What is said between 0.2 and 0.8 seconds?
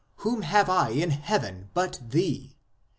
Whom have